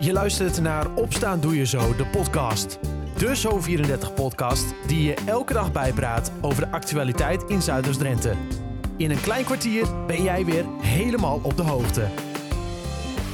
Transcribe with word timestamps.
Je 0.00 0.12
luistert 0.12 0.60
naar 0.60 0.94
Opstaan 0.94 1.40
Doe 1.40 1.56
Je 1.56 1.66
Zo, 1.66 1.96
de 1.96 2.06
podcast. 2.06 2.78
De 3.16 3.36
Zo34-podcast 3.36 4.74
die 4.86 5.02
je 5.02 5.14
elke 5.26 5.52
dag 5.52 5.72
bijpraat 5.72 6.32
over 6.40 6.64
de 6.64 6.70
actualiteit 6.70 7.42
in 7.42 7.62
Zuiders-Drenthe. 7.62 8.34
In 8.96 9.10
een 9.10 9.20
klein 9.20 9.44
kwartier 9.44 10.06
ben 10.06 10.22
jij 10.22 10.44
weer 10.44 10.64
helemaal 10.80 11.40
op 11.42 11.56
de 11.56 11.62
hoogte. 11.62 12.06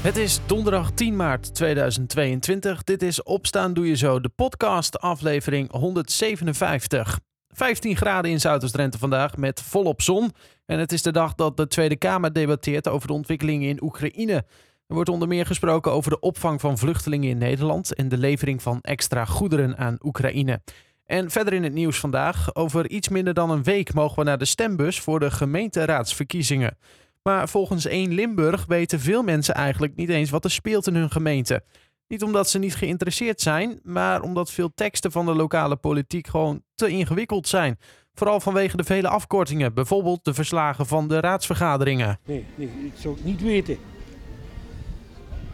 Het 0.02 0.16
is 0.16 0.40
donderdag 0.46 0.90
10 0.90 1.16
maart 1.16 1.54
2022. 1.54 2.84
Dit 2.84 3.02
is 3.02 3.22
Opstaan 3.22 3.74
Doe 3.74 3.86
Je 3.86 3.96
Zo, 3.96 4.20
de 4.20 4.28
podcast, 4.28 4.98
aflevering 4.98 5.70
157. 5.70 7.20
15 7.48 7.96
graden 7.96 8.30
in 8.30 8.40
Zuiders-Drenthe 8.40 8.98
vandaag 8.98 9.36
met 9.36 9.62
volop 9.62 10.02
zon. 10.02 10.32
En 10.66 10.78
het 10.78 10.92
is 10.92 11.02
de 11.02 11.12
dag 11.12 11.34
dat 11.34 11.56
de 11.56 11.66
Tweede 11.66 11.96
Kamer 11.96 12.32
debatteert 12.32 12.88
over 12.88 13.06
de 13.06 13.14
ontwikkelingen 13.14 13.68
in 13.68 13.82
Oekraïne. 13.82 14.44
Er 14.86 14.94
wordt 14.94 15.10
onder 15.10 15.28
meer 15.28 15.46
gesproken 15.46 15.92
over 15.92 16.10
de 16.10 16.20
opvang 16.20 16.60
van 16.60 16.78
vluchtelingen 16.78 17.30
in 17.30 17.38
Nederland 17.38 17.94
en 17.94 18.08
de 18.08 18.18
levering 18.18 18.62
van 18.62 18.80
extra 18.80 19.24
goederen 19.24 19.76
aan 19.76 19.98
Oekraïne. 20.02 20.60
En 21.04 21.30
verder 21.30 21.52
in 21.52 21.62
het 21.62 21.72
nieuws 21.72 22.00
vandaag, 22.00 22.54
over 22.54 22.90
iets 22.90 23.08
minder 23.08 23.34
dan 23.34 23.50
een 23.50 23.62
week 23.62 23.94
mogen 23.94 24.18
we 24.18 24.24
naar 24.24 24.38
de 24.38 24.44
stembus 24.44 25.00
voor 25.00 25.20
de 25.20 25.30
gemeenteraadsverkiezingen. 25.30 26.78
Maar 27.22 27.48
volgens 27.48 27.86
1 27.86 28.14
Limburg 28.14 28.66
weten 28.66 29.00
veel 29.00 29.22
mensen 29.22 29.54
eigenlijk 29.54 29.96
niet 29.96 30.08
eens 30.08 30.30
wat 30.30 30.44
er 30.44 30.50
speelt 30.50 30.86
in 30.86 30.94
hun 30.94 31.10
gemeente. 31.10 31.64
Niet 32.08 32.22
omdat 32.22 32.50
ze 32.50 32.58
niet 32.58 32.74
geïnteresseerd 32.74 33.40
zijn, 33.40 33.80
maar 33.82 34.22
omdat 34.22 34.50
veel 34.50 34.72
teksten 34.74 35.12
van 35.12 35.26
de 35.26 35.34
lokale 35.34 35.76
politiek 35.76 36.26
gewoon 36.26 36.62
te 36.74 36.88
ingewikkeld 36.88 37.48
zijn. 37.48 37.78
Vooral 38.14 38.40
vanwege 38.40 38.76
de 38.76 38.84
vele 38.84 39.08
afkortingen, 39.08 39.74
bijvoorbeeld 39.74 40.24
de 40.24 40.34
verslagen 40.34 40.86
van 40.86 41.08
de 41.08 41.20
raadsvergaderingen. 41.20 42.18
Nee, 42.26 42.44
nee 42.54 42.92
zou 42.98 43.16
niet 43.22 43.42
weten. 43.42 43.78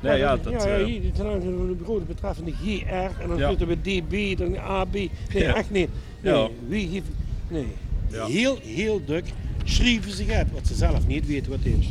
Nee, 0.01 0.19
ja, 0.19 0.37
dat, 0.37 0.53
ja, 0.53 0.59
eh, 0.67 0.85
hier, 0.85 1.01
zijn 1.15 1.27
een 1.47 1.81
grote 1.85 2.05
betreffende 2.05 2.53
GR 2.53 2.93
en 3.23 3.29
dan 3.29 3.37
Ja. 3.39 3.49
zitten 3.49 3.67
we 3.67 3.81
DB, 3.81 4.39
dan 4.39 4.59
AB. 4.59 4.93
Nee, 4.93 5.11
Ja. 5.33 5.55
echt 5.55 5.71
niet. 5.71 5.89
Nee, 6.21 6.35
Ja. 6.35 6.49
wie 6.69 6.89
heeft... 6.89 7.07
Nee. 7.49 7.67
Ja. 8.09 8.27
Heel, 8.27 8.59
heel 8.63 9.05
druk 9.05 9.25
schrijven 9.65 10.11
ze 10.13 10.25
het, 10.25 10.53
wat 10.53 10.67
ze 10.67 10.75
zelf 10.75 11.07
niet 11.07 11.27
weten 11.27 11.51
wat 11.51 11.65
is. 11.65 11.91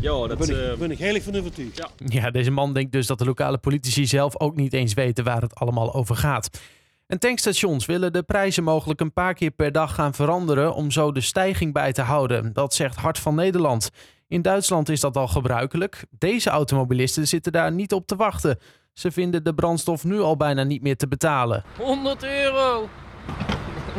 ja, 0.00 0.26
dat, 0.26 0.38
ben, 0.38 0.48
ik, 0.50 0.56
eh, 0.72 0.78
ben 0.78 0.90
ik 0.90 0.98
heilig 0.98 1.22
van 1.22 1.36
overtuigd. 1.36 1.76
Ja. 1.78 1.88
Ja, 2.06 2.30
deze 2.30 2.50
man 2.50 2.72
denkt 2.74 2.92
dus 2.92 3.06
dat 3.06 3.18
de 3.18 3.24
lokale 3.24 3.58
politici 3.58 4.06
zelf 4.06 4.40
ook 4.40 4.56
niet 4.56 4.72
eens 4.72 4.94
weten 4.94 5.24
waar 5.24 5.40
het 5.40 5.54
allemaal 5.54 5.94
over 5.94 6.16
gaat. 6.16 6.60
En 7.06 7.18
tankstations 7.18 7.86
willen 7.86 8.12
de 8.12 8.22
prijzen 8.22 8.64
mogelijk 8.64 9.00
een 9.00 9.12
paar 9.12 9.34
keer 9.34 9.50
per 9.50 9.72
dag 9.72 9.94
gaan 9.94 10.14
veranderen 10.14 10.74
om 10.74 10.90
zo 10.90 11.12
de 11.12 11.20
stijging 11.20 11.72
bij 11.72 11.92
te 11.92 12.02
houden. 12.02 12.52
Dat 12.52 12.74
zegt 12.74 12.96
Hart 12.96 13.18
van 13.18 13.34
Nederland. 13.34 13.90
In 14.28 14.42
Duitsland 14.42 14.88
is 14.88 15.00
dat 15.00 15.16
al 15.16 15.28
gebruikelijk. 15.28 16.04
Deze 16.10 16.50
automobilisten 16.50 17.28
zitten 17.28 17.52
daar 17.52 17.72
niet 17.72 17.92
op 17.92 18.06
te 18.06 18.16
wachten. 18.16 18.58
Ze 18.92 19.10
vinden 19.10 19.44
de 19.44 19.54
brandstof 19.54 20.04
nu 20.04 20.20
al 20.20 20.36
bijna 20.36 20.62
niet 20.62 20.82
meer 20.82 20.96
te 20.96 21.08
betalen. 21.08 21.64
100 21.78 22.24
euro. 22.24 22.88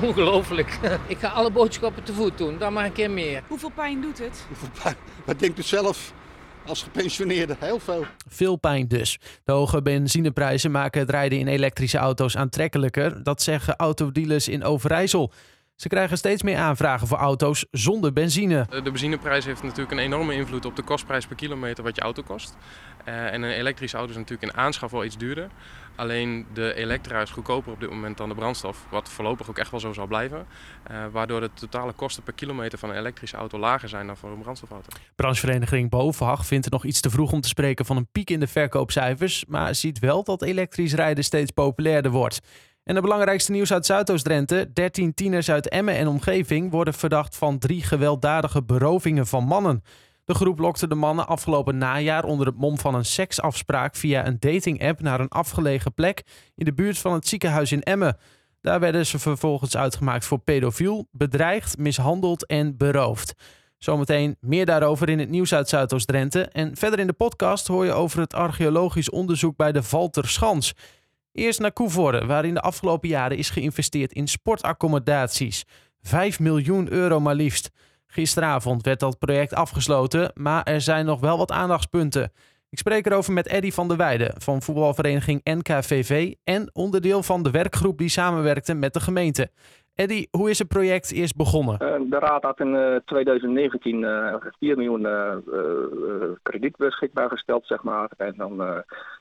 Ongelooflijk. 0.01 0.79
Ik 1.07 1.17
ga 1.17 1.27
alle 1.27 1.51
boodschappen 1.51 2.03
te 2.03 2.13
voet 2.13 2.37
doen, 2.37 2.57
dan 2.57 2.73
maar 2.73 2.85
een 2.85 2.91
keer 2.91 3.11
meer. 3.11 3.43
Hoeveel 3.47 3.71
pijn 3.75 4.01
doet 4.01 4.19
het? 4.19 4.45
Wat 5.25 5.39
denkt 5.39 5.59
u 5.59 5.61
zelf 5.61 6.13
als 6.65 6.83
gepensioneerde? 6.83 7.55
Heel 7.59 7.79
veel. 7.79 8.05
Veel 8.29 8.55
pijn 8.55 8.87
dus. 8.87 9.19
De 9.43 9.51
hoge 9.51 9.81
benzineprijzen 9.81 10.71
maken 10.71 11.01
het 11.01 11.09
rijden 11.09 11.39
in 11.39 11.47
elektrische 11.47 11.97
auto's 11.97 12.37
aantrekkelijker. 12.37 13.23
Dat 13.23 13.41
zeggen 13.41 13.75
autodealers 13.75 14.47
in 14.47 14.63
Overijssel. 14.63 15.31
Ze 15.77 15.87
krijgen 15.87 16.17
steeds 16.17 16.41
meer 16.41 16.57
aanvragen 16.57 17.07
voor 17.07 17.17
auto's 17.17 17.65
zonder 17.71 18.13
benzine. 18.13 18.65
De 18.69 18.81
benzineprijs 18.81 19.45
heeft 19.45 19.63
natuurlijk 19.63 19.91
een 19.91 19.99
enorme 19.99 20.33
invloed 20.33 20.65
op 20.65 20.75
de 20.75 20.81
kostprijs 20.81 21.27
per 21.27 21.35
kilometer 21.35 21.83
wat 21.83 21.95
je 21.95 22.01
auto 22.01 22.23
kost. 22.23 22.57
Eh, 23.05 23.33
en 23.33 23.41
een 23.41 23.51
elektrische 23.51 23.97
auto 23.97 24.11
is 24.11 24.17
natuurlijk 24.17 24.51
in 24.51 24.57
aanschaf 24.57 24.91
wel 24.91 25.05
iets 25.05 25.17
duurder. 25.17 25.49
Alleen 25.95 26.45
de 26.53 26.73
elektra 26.73 27.21
is 27.21 27.29
goedkoper 27.29 27.71
op 27.71 27.79
dit 27.79 27.89
moment 27.89 28.17
dan 28.17 28.29
de 28.29 28.35
brandstof, 28.35 28.85
wat 28.89 29.09
voorlopig 29.09 29.49
ook 29.49 29.57
echt 29.57 29.71
wel 29.71 29.79
zo 29.79 29.93
zal 29.93 30.07
blijven. 30.07 30.47
Eh, 30.83 31.05
waardoor 31.11 31.39
de 31.39 31.49
totale 31.53 31.93
kosten 31.93 32.23
per 32.23 32.33
kilometer 32.33 32.79
van 32.79 32.89
een 32.89 32.97
elektrische 32.97 33.37
auto 33.37 33.59
lager 33.59 33.89
zijn 33.89 34.07
dan 34.07 34.17
voor 34.17 34.29
een 34.29 34.41
brandstofauto. 34.41 34.87
Branchevereniging 35.15 35.89
Bovenhag 35.89 36.45
vindt 36.45 36.65
het 36.65 36.73
nog 36.73 36.85
iets 36.85 37.01
te 37.01 37.09
vroeg 37.09 37.31
om 37.31 37.41
te 37.41 37.47
spreken 37.47 37.85
van 37.85 37.97
een 37.97 38.11
piek 38.11 38.29
in 38.29 38.39
de 38.39 38.47
verkoopcijfers, 38.47 39.45
maar 39.47 39.75
ziet 39.75 39.99
wel 39.99 40.23
dat 40.23 40.41
elektrisch 40.41 40.93
rijden 40.93 41.23
steeds 41.23 41.51
populairder 41.51 42.11
wordt. 42.11 42.39
En 42.87 42.95
de 42.95 43.01
belangrijkste 43.01 43.51
nieuws 43.51 43.73
uit 43.73 43.85
Zuidoost-Drenthe: 43.85 44.69
13 44.73 45.13
tieners 45.13 45.51
uit 45.51 45.69
Emmen 45.69 45.95
en 45.95 46.07
omgeving 46.07 46.71
worden 46.71 46.93
verdacht 46.93 47.35
van 47.35 47.59
drie 47.59 47.83
gewelddadige 47.83 48.63
berovingen 48.63 49.27
van 49.27 49.43
mannen. 49.43 49.83
De 50.25 50.33
groep 50.33 50.59
lokte 50.59 50.87
de 50.87 50.95
mannen 50.95 51.27
afgelopen 51.27 51.77
najaar 51.77 52.23
onder 52.23 52.47
het 52.47 52.57
mom 52.57 52.77
van 52.77 52.95
een 52.95 53.05
seksafspraak 53.05 53.95
via 53.95 54.27
een 54.27 54.37
dating-app 54.39 55.01
naar 55.01 55.19
een 55.19 55.29
afgelegen 55.29 55.93
plek 55.93 56.23
in 56.55 56.65
de 56.65 56.73
buurt 56.73 56.97
van 56.97 57.13
het 57.13 57.27
ziekenhuis 57.27 57.71
in 57.71 57.83
Emmen. 57.83 58.17
Daar 58.61 58.79
werden 58.79 59.05
ze 59.05 59.19
vervolgens 59.19 59.77
uitgemaakt 59.77 60.25
voor 60.25 60.39
pedofiel, 60.39 61.07
bedreigd, 61.11 61.77
mishandeld 61.77 62.45
en 62.45 62.77
beroofd. 62.77 63.33
Zometeen 63.77 64.37
meer 64.39 64.65
daarover 64.65 65.09
in 65.09 65.19
het 65.19 65.29
nieuws 65.29 65.53
uit 65.53 65.69
Zuidoost-Drenthe. 65.69 66.41
En 66.41 66.75
verder 66.75 66.99
in 66.99 67.07
de 67.07 67.13
podcast 67.13 67.67
hoor 67.67 67.85
je 67.85 67.91
over 67.91 68.19
het 68.19 68.33
archeologisch 68.33 69.09
onderzoek 69.09 69.55
bij 69.55 69.71
de 69.71 69.83
Valterschans. 69.83 70.73
Eerst 71.37 71.59
naar 71.59 71.71
Koevoorde, 71.71 72.25
waarin 72.25 72.53
de 72.53 72.61
afgelopen 72.61 73.09
jaren 73.09 73.37
is 73.37 73.49
geïnvesteerd 73.49 74.13
in 74.13 74.27
sportaccommodaties. 74.27 75.65
5 76.01 76.39
miljoen 76.39 76.91
euro 76.91 77.19
maar 77.19 77.35
liefst. 77.35 77.69
Gisteravond 78.07 78.85
werd 78.85 78.99
dat 78.99 79.19
project 79.19 79.53
afgesloten, 79.53 80.31
maar 80.33 80.63
er 80.63 80.81
zijn 80.81 81.05
nog 81.05 81.19
wel 81.19 81.37
wat 81.37 81.51
aandachtspunten. 81.51 82.31
Ik 82.69 82.77
spreek 82.77 83.05
erover 83.05 83.33
met 83.33 83.47
Eddy 83.47 83.71
van 83.71 83.87
der 83.87 83.97
Weijden 83.97 84.33
van 84.41 84.61
voetbalvereniging 84.61 85.41
NKVV 85.43 86.33
en 86.43 86.69
onderdeel 86.73 87.23
van 87.23 87.43
de 87.43 87.51
werkgroep 87.51 87.97
die 87.97 88.09
samenwerkte 88.09 88.73
met 88.73 88.93
de 88.93 88.99
gemeente. 88.99 89.51
Eddy, 89.97 90.27
hoe 90.31 90.49
is 90.49 90.59
het 90.59 90.67
project 90.67 91.11
eerst 91.11 91.35
begonnen? 91.35 91.77
Eh, 91.79 92.01
De 92.09 92.19
Raad 92.19 92.43
had 92.43 92.59
in 92.59 92.75
eh, 92.75 92.95
2019 93.05 94.03
eh 94.03 94.35
4 94.59 94.75
miljoen 94.75 95.05
eh, 95.05 95.31
eh, 95.31 96.29
krediet 96.43 96.75
beschikbaar 96.77 97.29
gesteld, 97.29 97.65
zeg 97.65 97.83
maar. 97.83 98.09
En 98.17 98.33
dan, 98.37 98.57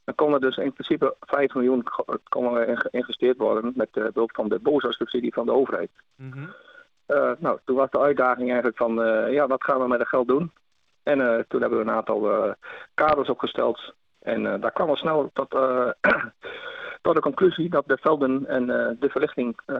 dan 0.05 0.15
kon 0.15 0.33
er 0.33 0.41
dus 0.41 0.57
in 0.57 0.73
principe 0.73 1.15
5 1.21 1.55
miljoen 1.55 1.85
kon 2.29 2.57
er 2.57 2.79
geïnvesteerd 2.79 3.37
worden 3.37 3.73
met 3.77 3.91
behulp 3.93 4.35
van 4.35 4.49
de 4.49 4.59
BOSA-subsidie 4.59 5.33
van 5.33 5.47
de 5.47 5.53
overheid. 5.53 5.91
Eh, 7.07 7.31
nou, 7.39 7.59
toen 7.65 7.77
was 7.77 7.91
de 7.91 8.01
uitdaging 8.01 8.47
eigenlijk 8.47 8.77
van, 8.77 8.95
ja, 9.31 9.47
wat 9.47 9.65
gaan 9.65 9.81
we 9.81 9.89
met 9.89 9.99
het 9.99 10.09
geld 10.09 10.29
doen? 10.29 10.53
En 11.03 11.45
toen 11.49 11.61
hebben 11.61 11.79
we 11.79 11.85
een 11.85 11.97
aantal 11.97 12.55
kaders 12.95 13.29
opgesteld. 13.29 13.95
En 14.27 14.43
daar 14.61 14.73
kwam 14.73 14.89
al 14.89 14.97
snel 14.97 15.31
tot, 15.33 15.55
eh, 15.55 15.89
tot 17.07 17.15
de 17.15 17.21
conclusie 17.21 17.69
dat 17.69 17.87
de 17.87 17.99
velden 18.01 18.47
en 18.47 18.71
eh, 18.71 18.97
de 19.01 19.09
verlichting 19.09 19.61
eh, 19.67 19.77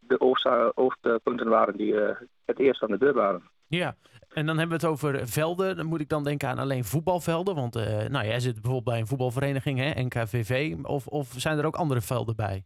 de 0.00 0.70
hoofdpunten 0.74 1.48
waren 1.48 1.76
die 1.76 2.00
eh, 2.00 2.16
het 2.44 2.58
eerst 2.58 2.82
aan 2.82 2.90
de 2.90 2.98
deur 2.98 3.14
waren. 3.14 3.42
Ja, 3.66 3.94
en 4.28 4.46
dan 4.46 4.58
hebben 4.58 4.78
we 4.78 4.86
het 4.86 4.92
over 4.92 5.28
velden. 5.28 5.76
Dan 5.76 5.86
moet 5.86 6.00
ik 6.00 6.08
dan 6.08 6.24
denken 6.24 6.48
aan 6.48 6.58
alleen 6.58 6.84
voetbalvelden. 6.84 7.54
Want 7.54 7.74
nou, 8.08 8.26
jij 8.26 8.40
zit 8.40 8.52
bijvoorbeeld 8.52 8.84
bij 8.84 8.98
een 8.98 9.06
voetbalvereniging, 9.06 9.78
hè, 9.78 10.02
NKVV. 10.02 10.76
Of, 10.82 11.06
of 11.06 11.28
zijn 11.36 11.58
er 11.58 11.66
ook 11.66 11.76
andere 11.76 12.00
velden 12.00 12.36
bij? 12.36 12.64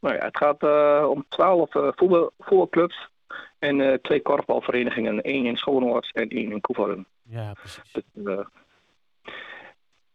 Nou 0.00 0.14
ja, 0.14 0.24
het 0.24 0.36
gaat 0.36 0.62
om 1.08 1.24
twaalf 1.28 1.70
voetbal, 1.70 2.30
voetbalclubs 2.38 3.08
en 3.58 3.98
twee 4.02 4.22
korfbalverenigingen. 4.22 5.22
één 5.22 5.44
in 5.44 5.56
Schoonoord 5.56 6.10
en 6.12 6.28
één 6.28 6.52
in 6.52 6.60
Koevoorden. 6.60 7.06
Ja, 7.22 7.52
precies. 7.52 7.92
Dus, 7.92 8.04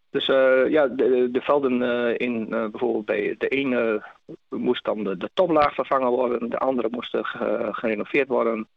dus 0.09 0.27
eh, 0.27 0.69
ja, 0.69 0.87
de, 0.87 1.29
de 1.31 1.41
velden 1.41 1.81
eh, 1.81 2.27
in 2.27 2.53
eh, 2.53 2.67
bijvoorbeeld 2.67 3.05
bij 3.05 3.35
de 3.37 3.47
ene 3.47 4.03
moest 4.49 4.85
dan 4.85 5.03
de, 5.03 5.17
de 5.17 5.29
toplaag 5.33 5.73
vervangen 5.73 6.09
worden, 6.09 6.49
de 6.49 6.57
andere 6.57 6.87
moest 6.91 7.17
ge- 7.21 7.69
gerenoveerd 7.71 8.27
worden. 8.27 8.67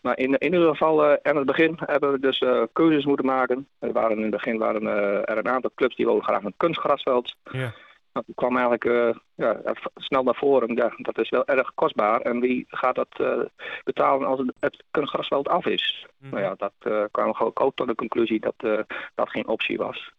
Maar 0.00 0.18
in, 0.18 0.38
in 0.38 0.52
ieder 0.52 0.68
geval, 0.68 1.04
aan 1.22 1.36
het 1.36 1.46
begin 1.46 1.78
hebben 1.78 2.12
we 2.12 2.18
dus 2.18 2.44
keuzes 2.72 3.04
moeten 3.04 3.26
maken. 3.26 3.68
Er 3.78 3.92
waren 3.92 4.16
in 4.16 4.22
het 4.22 4.30
begin 4.30 4.58
waren 4.58 4.86
er 5.26 5.38
een 5.38 5.48
aantal 5.48 5.70
clubs 5.74 5.96
die 5.96 6.04
wilden 6.04 6.24
graag 6.24 6.42
een 6.42 6.54
kunstgrasveld. 6.56 7.36
Ja. 7.50 7.72
Nou, 8.12 8.24
toen 8.26 8.34
kwam 8.34 8.56
eigenlijk 8.56 9.14
ja, 9.34 9.60
snel 9.94 10.22
naar 10.22 10.34
voren, 10.34 10.74
ja, 10.74 10.92
dat 10.96 11.18
is 11.18 11.30
wel 11.30 11.46
erg 11.46 11.74
kostbaar. 11.74 12.20
En 12.20 12.40
wie 12.40 12.66
gaat 12.68 12.94
dat 12.94 13.44
betalen 13.84 14.26
als 14.26 14.38
het, 14.38 14.52
het 14.60 14.82
kunstgrasveld 14.90 15.48
af 15.48 15.66
is? 15.66 16.06
Nou 16.18 16.42
ja, 16.42 16.54
dat 16.56 17.08
kwam 17.10 17.34
ook, 17.38 17.60
ook 17.60 17.74
tot 17.74 17.88
de 17.88 17.94
conclusie 17.94 18.40
dat 18.40 18.86
dat 19.14 19.30
geen 19.30 19.48
optie 19.48 19.76
was. 19.76 20.12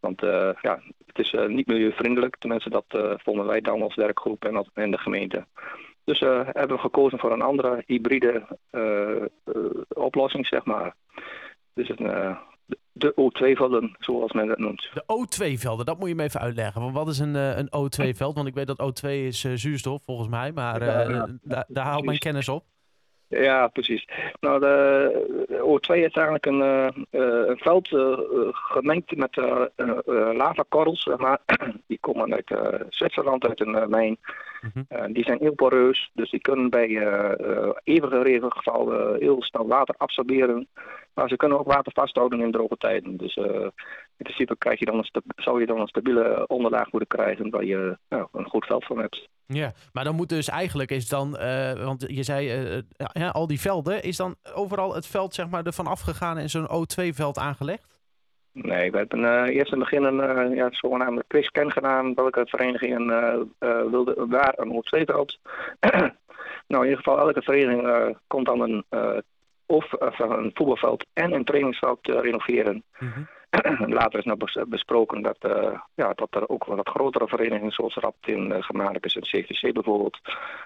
Want 0.00 0.22
eh, 0.22 0.50
ja, 0.62 0.80
het 1.06 1.18
is 1.18 1.32
eh, 1.34 1.46
niet 1.46 1.66
milieuvriendelijk. 1.66 2.36
Tenminste, 2.38 2.70
dat 2.70 2.84
eh, 2.88 3.12
vonden 3.16 3.46
wij 3.46 3.60
dan 3.60 3.82
als 3.82 3.94
werkgroep 3.94 4.44
en, 4.44 4.56
als, 4.56 4.68
en 4.74 4.90
de 4.90 4.98
gemeente. 4.98 5.46
Dus 6.04 6.20
hebben 6.20 6.68
we 6.68 6.78
gekozen 6.78 7.18
voor 7.18 7.32
een 7.32 7.42
andere 7.42 7.82
hybride 7.86 8.46
oplossing, 9.88 10.46
zeg 10.46 10.64
maar. 10.64 10.94
Dus 11.74 11.88
een, 11.88 12.36
de- 12.66 12.78
de 12.92 13.12
O2-velden, 13.20 13.96
zoals 13.98 14.32
men 14.32 14.48
het 14.48 14.58
noemt. 14.58 14.90
De 14.94 15.02
O2-velden, 15.04 15.86
dat 15.86 15.98
moet 15.98 16.08
je 16.08 16.14
me 16.14 16.22
even 16.22 16.40
uitleggen. 16.40 16.80
Want 16.80 16.94
wat 16.94 17.08
is 17.08 17.18
een, 17.18 17.34
een 17.34 17.66
O2-veld? 17.66 18.34
Want 18.34 18.46
ik 18.48 18.54
weet 18.54 18.66
dat 18.66 18.82
O2 19.02 19.08
is 19.08 19.44
eh, 19.44 19.52
zuurstof, 19.54 20.02
volgens 20.04 20.28
mij. 20.28 20.52
Maar 20.52 20.80
eh, 20.80 20.86
Ja, 20.86 21.00
ja. 21.16 21.28
da- 21.42 21.64
daar 21.68 21.84
haalt 21.84 22.04
mijn 22.04 22.18
kennis 22.18 22.48
op. 22.48 22.64
Ja, 23.28 23.68
precies. 23.68 24.08
Nou, 24.40 24.60
de 24.60 25.60
O2 25.60 25.94
is 25.94 26.12
eigenlijk 26.12 26.46
een, 26.46 26.62
eh, 26.62 26.86
eh, 26.86 27.48
een 27.48 27.58
veld 27.58 27.92
eh, 27.92 28.18
gemengd 28.50 29.16
met 29.16 29.36
lavakorrels, 30.36 31.08
maar. 31.16 31.40
Die 31.86 31.98
komen 32.00 32.34
uit 32.34 32.54
Zwitserland, 32.88 33.46
uit 33.46 33.60
een 33.60 33.90
mijn. 33.90 34.18
Mhm. 34.60 35.12
die 35.12 35.24
zijn 35.24 35.38
heel 35.38 35.54
poreus, 35.54 36.10
dus 36.14 36.30
die 36.30 36.40
kunnen 36.40 36.70
bij 36.70 36.88
eeuwige 37.84 38.22
regengevallen 38.22 39.18
heel 39.20 39.42
snel 39.42 39.66
water 39.66 39.94
absorberen. 39.98 40.68
Maar 41.14 41.28
ze 41.28 41.36
kunnen 41.36 41.58
ook 41.58 41.66
water 41.66 41.92
vasthouden 41.92 42.40
in 42.40 42.52
droge 42.52 42.76
tijden. 42.76 43.16
Dus 43.16 43.36
in 43.36 43.72
principe 44.16 44.56
krijg 44.56 44.78
je 44.78 44.84
dan 44.84 44.98
een 44.98 45.22
zou 45.36 45.60
je 45.60 45.66
dan 45.66 45.80
een 45.80 45.86
stabiele 45.86 46.44
onderlaag 46.46 46.90
moeten 46.92 47.18
krijgen 47.18 47.50
waar 47.50 47.64
je 47.64 47.98
nou, 48.08 48.26
een 48.32 48.48
goed 48.48 48.66
veld 48.66 48.84
van 48.84 48.98
hebt. 48.98 49.28
Ja, 49.46 49.72
maar 49.92 50.04
dan 50.04 50.14
moet 50.14 50.28
dus 50.28 50.48
eigenlijk 50.48 50.90
is 50.90 51.08
dan, 51.08 51.36
eh, 51.36 51.84
want 51.84 52.04
je 52.08 52.22
zei 52.22 52.48
eh, 52.50 52.82
ja, 53.12 53.28
al 53.28 53.46
die 53.46 53.60
velden, 53.60 54.02
is 54.02 54.16
dan 54.16 54.34
overal 54.54 54.94
het 54.94 55.06
veld 55.06 55.34
zeg 55.34 55.48
maar 55.48 55.66
ervan 55.66 55.86
afgegaan 55.86 56.38
en 56.38 56.50
zo'n 56.50 56.68
O2-veld 56.68 57.38
aangelegd? 57.38 57.94
Nee, 58.52 58.90
we 58.90 58.96
hebben 58.98 59.24
eh, 59.24 59.56
eerst 59.56 59.72
in 59.72 59.80
het 59.80 59.90
begin 59.90 60.04
een 60.04 60.54
ja, 60.54 60.68
zogenaamde 60.70 61.24
quizscan 61.26 61.72
gedaan. 61.72 62.14
Welke 62.14 62.46
verenigingen 62.46 63.06
wilden 63.90 64.28
waar 64.28 64.54
een 64.56 64.72
O2-veld. 64.72 65.38
nou, 66.68 66.84
in 66.84 66.90
ieder 66.90 66.96
geval, 66.96 67.18
elke 67.18 67.42
vereniging 67.42 68.16
komt 68.26 68.46
dan 68.46 68.60
een, 68.60 68.84
of 69.66 69.92
een 69.98 70.50
voetbalveld 70.54 71.06
en 71.12 71.32
een 71.32 71.44
trainingsveld 71.44 71.98
renoveren. 72.02 72.84
Mm 72.98 73.28
Later 73.98 74.18
is 74.18 74.24
nog 74.24 74.68
besproken 74.68 75.22
dat, 75.22 75.36
uh, 75.40 75.80
ja, 75.94 76.12
dat 76.12 76.34
er 76.34 76.48
ook 76.48 76.64
wat 76.64 76.88
grotere 76.88 77.28
verenigingen 77.28 77.72
zoals 77.72 77.94
Raptin, 77.94 78.50
uh, 78.50 78.62
Germanicus 78.62 79.16
en 79.16 79.22
CVC 79.22 79.72
bijvoorbeeld, 79.72 80.18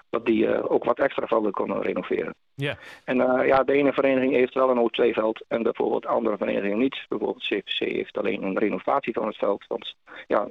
dat 0.09 0.25
die 0.25 0.45
uh, 0.45 0.71
ook 0.71 0.83
wat 0.83 0.99
extra 0.99 1.27
velden 1.27 1.51
kunnen 1.51 1.81
renoveren. 1.81 2.35
Ja. 2.55 2.77
En 3.05 3.17
ja, 3.45 3.63
de 3.63 3.73
ene 3.73 3.93
vereniging 3.93 4.33
heeft 4.33 4.53
wel 4.53 4.69
een 4.69 4.89
O2-veld 4.89 5.45
en 5.47 5.63
bijvoorbeeld 5.63 6.05
andere 6.05 6.37
verenigingen 6.37 6.77
niet. 6.77 7.05
Bijvoorbeeld 7.09 7.43
CVC 7.43 7.79
heeft 7.79 8.17
alleen 8.17 8.43
een 8.43 8.57
renovatie 8.57 9.13
van 9.13 9.27
het 9.27 9.37
veld. 9.37 9.65
Want 9.67 9.95
ja, 10.27 10.47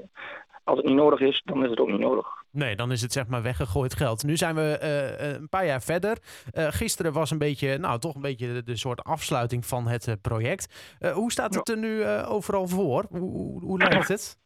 als 0.71 0.79
het 0.79 0.89
niet 0.89 0.97
nodig 0.97 1.21
is, 1.21 1.43
dan 1.45 1.65
is 1.65 1.71
het 1.71 1.79
ook 1.79 1.91
niet 1.91 2.01
nodig. 2.01 2.27
Nee, 2.51 2.77
dan 2.77 2.93
is 2.93 3.03
het 3.03 3.13
zeg 3.13 3.27
maar 3.27 3.43
weggegooid 3.43 3.95
geld. 3.95 4.23
Nu 4.23 4.37
zijn 4.37 4.55
we 4.55 4.79
uh, 4.83 5.33
een 5.33 5.49
paar 5.49 5.67
jaar 5.67 5.83
verder. 5.83 6.19
Uh, 6.53 6.67
gisteren 6.71 7.13
was 7.13 7.31
een 7.31 7.39
beetje, 7.39 7.79
nou 7.79 7.99
toch 7.99 8.15
een 8.15 8.21
beetje 8.21 8.53
de, 8.53 8.63
de 8.63 8.77
soort 8.77 9.05
afsluiting 9.05 9.67
van 9.67 9.87
het 9.87 10.07
uh, 10.07 10.15
project. 10.23 10.97
hoe 11.13 11.33
staat 11.33 11.55
het 11.55 11.69
er 11.69 11.79
nu 11.79 12.07
overal 12.07 12.69
voor? 12.69 13.07
Hoe, 13.11 13.21
hoe, 13.21 13.65
hoe 13.65 13.79
lijkt 13.79 14.09
het? 14.09 14.39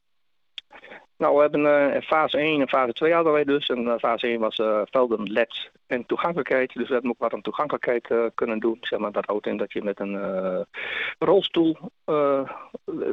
Nou, 1.16 1.34
we 1.34 1.40
hebben 1.40 2.02
fase 2.02 2.38
1 2.38 2.60
en 2.60 2.68
fase 2.68 2.92
2 2.92 3.12
hadden 3.12 3.32
wij 3.32 3.44
dus. 3.44 3.66
En 3.68 3.98
fase 4.00 4.26
1 4.26 4.40
was 4.40 4.56
velden, 4.90 5.32
leds 5.32 5.70
en 5.86 6.06
toegankelijkheid. 6.06 6.72
Dus 6.72 6.86
we 6.86 6.92
hebben 6.92 7.10
ook 7.10 7.18
wat 7.18 7.32
aan 7.32 7.42
toegankelijkheid 7.42 8.32
kunnen 8.34 8.58
doen. 8.58 8.76
Zeg 8.80 8.98
maar, 8.98 9.12
dat 9.12 9.26
houdt 9.26 9.46
in 9.46 9.56
dat 9.56 9.72
je 9.72 9.82
met 9.82 10.00
een 10.00 10.66
rolstoel 11.18 11.76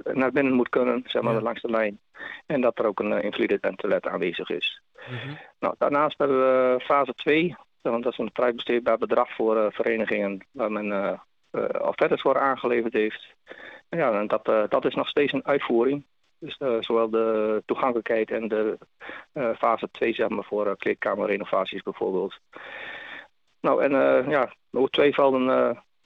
naar 0.03 0.31
binnen 0.31 0.53
moet 0.53 0.69
kunnen, 0.69 1.01
zeg 1.05 1.21
maar, 1.21 1.33
Ja. 1.33 1.41
langs 1.41 1.61
de 1.61 1.69
lijn. 1.69 1.99
En 2.45 2.61
dat 2.61 2.79
er 2.79 2.85
ook 2.85 2.99
een 2.99 3.21
invalide 3.21 3.59
toilet 3.75 4.07
aanwezig 4.07 4.49
is. 4.49 4.81
Mhm. 5.09 5.33
Nou, 5.59 5.75
daarnaast 5.77 6.17
hebben 6.17 6.37
we 6.39 6.79
fase 6.79 7.13
2, 7.13 7.55
want 7.81 8.03
dat 8.03 8.11
is 8.11 8.17
een 8.17 8.29
vrij 8.33 8.53
besteedbaar 8.55 8.97
bedrag 8.97 9.35
voor 9.35 9.73
verenigingen 9.73 10.45
waar 10.51 10.71
men 10.71 11.21
offertes 11.81 12.21
voor 12.21 12.39
aangeleverd 12.39 12.93
heeft. 12.93 13.33
Ja, 13.89 14.11
en 14.11 14.27
dat, 14.27 14.45
dat 14.69 14.85
is 14.85 14.95
nog 14.95 15.07
steeds 15.07 15.33
een 15.33 15.45
uitvoering. 15.45 16.05
Dus 16.41 16.57
zowel 16.79 17.09
de 17.09 17.63
toegankelijkheid 17.65 18.31
en 18.31 18.47
de 18.47 18.77
fase 19.57 19.89
2 19.91 20.13
zeg 20.13 20.29
maar, 20.29 20.43
voor 20.43 20.77
kleedkamerrenovaties 20.77 21.83
bijvoorbeeld. 21.83 22.39
Nou, 23.59 23.83
en 23.83 23.91
ja, 24.29 24.53
de 24.69 24.79
O2-velden, 24.79 25.43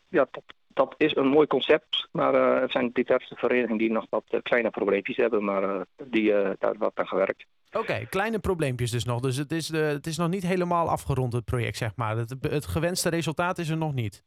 ja, 0.07 0.27
dat, 0.67 0.95
is 0.97 1.15
een 1.15 1.27
mooi 1.27 1.47
concept, 1.47 2.07
maar 2.11 2.33
uh, 2.33 2.61
er 2.61 2.71
zijn 2.71 2.89
diverse 2.93 3.35
verenigingen 3.35 3.77
die 3.77 3.91
nog 3.91 4.05
wat 4.09 4.23
uh, 4.29 4.39
kleine 4.41 4.69
probleempjes 4.69 5.17
hebben, 5.17 5.43
maar 5.43 5.63
uh, 5.63 5.81
die, 6.03 6.31
daar 6.59 6.75
wordt 6.77 6.99
aan 6.99 7.07
gewerkt. 7.07 7.45
Oké, 7.71 8.05
kleine 8.09 8.39
probleempjes 8.39 8.91
dus 8.91 9.05
nog. 9.05 9.21
Dus 9.21 9.37
het 9.37 9.51
is, 9.51 9.67
het 9.71 10.07
is 10.07 10.17
nog 10.17 10.29
niet 10.29 10.43
helemaal 10.43 10.89
afgerond, 10.89 11.33
het 11.33 11.45
project, 11.45 11.77
zeg 11.77 11.95
maar. 11.95 12.17
Het, 12.17 12.35
het 12.41 12.65
gewenste 12.65 13.09
resultaat 13.09 13.57
is 13.57 13.69
er 13.69 13.77
nog 13.77 13.93
niet. 13.93 14.23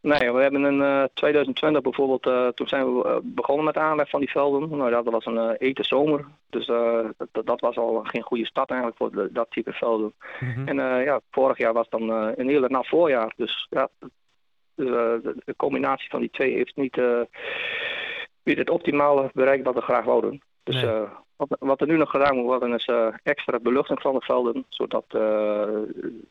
Nee, 0.00 0.32
we 0.32 0.42
hebben 0.42 0.64
in 0.64 1.08
2020 1.14 1.82
bijvoorbeeld, 1.82 2.56
toen 2.56 2.68
zijn 2.68 2.84
we 2.84 3.20
begonnen 3.22 3.64
met 3.64 3.74
de 3.74 3.80
aanleg 3.80 4.08
van 4.08 4.20
die 4.20 4.30
velden. 4.30 4.76
Nou, 4.76 4.90
dat 4.90 5.04
was 5.04 5.26
een 5.26 5.50
eten 5.50 5.84
zomer, 5.84 6.24
dus 6.50 6.66
dat, 6.66 7.46
dat, 7.46 7.60
was 7.60 7.76
al 7.76 8.00
geen 8.04 8.22
goede 8.22 8.46
start 8.46 8.70
eigenlijk 8.70 8.98
voor 8.98 9.12
de, 9.12 9.32
dat 9.32 9.50
type 9.50 9.72
velden. 9.72 10.12
Mm 10.40 10.52
-hmm. 10.52 10.68
En 10.68 11.04
ja, 11.04 11.20
vorig 11.30 11.58
jaar 11.58 11.72
was 11.72 11.88
dan 11.88 12.10
een 12.10 12.48
hele 12.48 12.68
nat 12.68 12.86
voorjaar, 12.86 13.32
dus 13.36 13.66
ja, 13.70 13.88
de, 14.74 15.20
de, 15.22 15.34
de, 15.44 15.56
combinatie 15.56 16.10
van 16.10 16.20
die 16.20 16.30
twee 16.30 16.52
heeft 16.52 16.76
niet, 16.76 17.00
niet 18.42 18.58
het 18.58 18.70
optimale 18.70 19.30
bereikt 19.32 19.64
wat 19.64 19.74
we 19.74 19.80
graag 19.80 20.04
wouden. 20.04 20.42
Dus 20.62 20.82
Nee. 20.82 20.84
uh, 20.84 21.10
wat, 21.36 21.56
wat 21.58 21.80
er 21.80 21.86
nu 21.86 21.96
nog 21.96 22.10
gedaan 22.10 22.36
moet 22.36 22.44
worden 22.44 22.74
is 22.74 22.86
uh, 22.86 23.08
extra 23.22 23.58
beluchting 23.58 24.00
van 24.00 24.14
de 24.14 24.20
velden, 24.20 24.64
zodat 24.68 25.04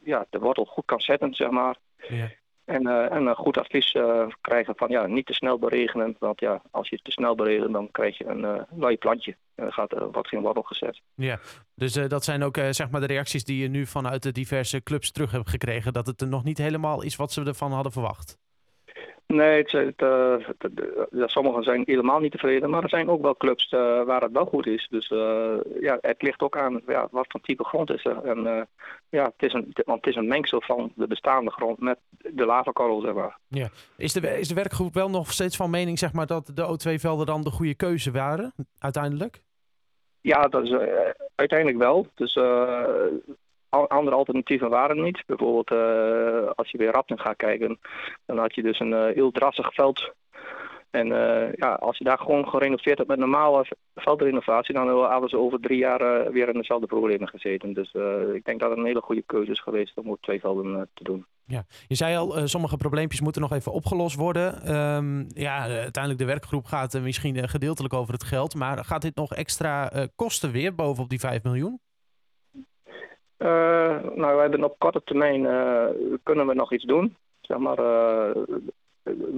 ja, 0.03 0.25
de 0.29 0.39
wortel 0.39 0.65
goed 0.65 0.85
kan 0.85 1.01
zetten, 1.01 1.33
zeg 1.33 1.50
maar. 1.50 1.75
Ja. 2.07 2.29
En, 2.65 2.88
en 2.88 3.25
een 3.25 3.35
goed 3.35 3.57
advies 3.57 3.91
krijgen 4.41 4.73
van 4.75 4.89
ja, 4.89 5.07
niet 5.07 5.25
te 5.25 5.33
snel 5.33 5.59
beregenen. 5.59 6.15
Want 6.19 6.39
ja, 6.39 6.62
als 6.71 6.89
je 6.89 7.00
te 7.03 7.12
snel 7.12 7.35
beregent, 7.35 7.73
dan 7.73 7.91
krijg 7.91 8.17
je 8.17 8.25
een 8.25 8.67
uh, 8.79 8.97
plantje. 8.97 9.35
En 9.56 9.73
gaat 9.73 9.94
wat 10.12 10.27
geen 10.27 10.41
wortel 10.41 10.63
gezet. 10.63 11.01
Ja, 11.15 11.39
dus 11.75 11.94
dat 11.94 12.23
zijn 12.23 12.44
ook 12.44 12.57
zeg 12.69 12.89
maar 12.89 13.01
de 13.01 13.07
reacties 13.07 13.44
die 13.44 13.62
je 13.62 13.67
nu 13.67 13.85
vanuit 13.85 14.23
de 14.23 14.31
diverse 14.31 14.83
clubs 14.83 15.12
terug 15.12 15.31
hebt 15.31 15.50
gekregen. 15.50 15.94
Dat 15.94 16.07
het 16.07 16.21
er 16.21 16.27
nog 16.27 16.44
niet 16.44 16.57
helemaal 16.57 17.01
is 17.01 17.15
wat 17.15 17.31
ze 17.31 17.44
ervan 17.44 17.71
hadden 17.71 17.91
verwacht. 17.91 18.38
Nee, 19.27 19.57
het, 19.57 19.72
het, 19.72 20.00
het, 20.57 21.07
ja, 21.12 21.27
sommigen 21.27 21.63
zijn 21.63 21.83
helemaal 21.86 22.19
niet 22.19 22.31
tevreden, 22.31 22.69
maar 22.69 22.83
er 22.83 22.89
zijn 22.89 23.10
ook 23.10 23.22
wel 23.22 23.38
clubs 23.38 23.72
uh, 23.72 24.04
waar 24.04 24.22
het 24.22 24.31
wel 24.31 24.45
goed 24.45 24.68
is. 24.68 24.88
Dus 24.89 25.10
uh, 25.10 25.54
ja, 25.80 25.98
het 26.01 26.22
ligt 26.22 26.42
ook 26.42 26.57
aan 26.57 26.81
ja, 26.88 27.07
wat 27.12 27.25
voor 27.27 27.42
type 27.42 27.63
grond 27.63 27.89
is 27.89 28.06
er. 28.06 28.24
En 28.24 28.38
uh, 28.38 28.62
ja, 29.10 29.24
het 29.24 29.33
is, 29.50 29.54
een, 29.54 29.74
want 29.86 30.06
het 30.06 30.13
is 30.13 30.16
een 30.16 30.27
mengsel 30.27 30.62
van 30.62 30.92
de 30.95 31.07
bestaande 31.07 31.51
grond 31.51 31.80
met 31.80 31.98
de 32.18 32.45
lavakorrel, 32.45 33.01
zeg 33.01 33.13
maar. 33.13 33.38
Ja. 33.48 33.68
Is, 33.98 34.13
de, 34.13 34.39
is 34.39 34.48
de 34.48 34.56
werkgroep 34.56 34.94
wel 34.94 35.10
nog 35.10 35.31
steeds 35.31 35.56
van 35.56 35.69
mening 35.69 36.00
zeg 36.00 36.13
maar, 36.13 36.28
dat 36.28 36.51
de 36.54 36.78
O2-velden 36.78 37.25
dan 37.25 37.42
de 37.44 37.51
goede 37.51 37.75
keuze 37.75 38.12
waren, 38.12 38.54
uiteindelijk? 38.80 39.44
Ja, 40.21 40.42
dat 40.42 40.63
is 40.63 40.71
uiteindelijk 41.36 41.80
wel. 41.80 42.07
Dus 42.16 42.33
andere 43.83 44.16
alternatieven 44.16 44.69
waren 44.69 44.98
er 44.98 45.04
niet. 45.04 45.24
Bijvoorbeeld 45.25 45.72
uh, 45.72 46.50
als 46.56 46.72
je 46.72 46.77
weer 46.77 46.92
Rapten 46.92 47.19
gaat 47.19 47.36
kijken, 47.36 47.80
dan 48.25 48.38
had 48.38 48.56
je 48.56 48.62
dus 48.62 48.80
een 48.80 48.92
uh, 48.92 49.06
heel 49.06 49.31
drassig 49.31 49.74
veld. 49.74 50.13
En 50.89 51.07
uh, 51.07 51.54
ja, 51.54 51.74
als 51.74 51.98
je 51.98 52.04
daar 52.04 52.18
gewoon 52.18 52.48
gerenoveerd 52.48 52.98
hebt 52.98 53.10
met 53.10 53.19
normale 53.19 53.66
veldrenovatie, 53.95 54.74
dan 54.74 54.89
hadden 54.89 55.30
ze 55.30 55.38
over 55.38 55.59
drie 55.59 55.78
jaar 55.78 56.31
weer 56.31 56.47
in 56.47 56.59
dezelfde 56.59 56.88
problemen 56.88 57.28
gezeten. 57.28 57.73
Dus 57.73 57.94
ik 58.33 58.45
denk 58.45 58.59
dat 58.59 58.69
het 58.69 58.80
een 58.80 58.85
hele 58.85 59.02
goede 59.02 59.23
keuze 59.26 59.52
is 59.52 59.61
geweest 59.61 59.97
om 59.97 60.09
ook 60.09 60.21
twee 60.21 60.40
velden 60.40 60.90
te 60.94 61.04
doen. 61.04 61.26
Ja, 61.45 61.64
je 61.88 61.95
zei 61.95 62.16
al, 62.16 62.47
sommige 62.47 62.78
probleempjes 62.78 63.21
moeten 63.21 63.42
nog 63.42 63.52
even 63.52 63.71
opgelost 63.71 64.16
worden. 64.16 64.76
Um, 64.76 65.26
ja, 65.33 65.59
uiteindelijk 65.59 66.18
de 66.18 66.26
werkgroep 66.26 66.66
gaat 66.66 66.99
misschien 67.02 67.49
gedeeltelijk 67.49 67.94
over 67.94 68.14
het 68.14 68.23
geld, 68.23 68.56
maar 68.56 68.85
gaat 68.85 69.02
dit 69.02 69.16
nog 69.16 69.33
extra 69.33 70.07
kosten 70.16 70.52
weer 70.52 70.76
bovenop 70.76 71.09
die 71.09 71.19
5 71.19 71.44
miljoen? 71.44 71.80
Uh, 73.45 74.16
nou, 74.16 74.35
we 74.35 74.42
hebben 74.42 74.64
op 74.64 74.80
korte 74.80 75.02
termijn 75.04 75.42
uh, 75.42 75.85
kunnen 76.23 76.47
we 76.47 76.54
nog 76.54 76.73
iets 76.73 76.83
doen. 76.83 77.16
Zeg 77.42 77.57
maar, 77.57 77.78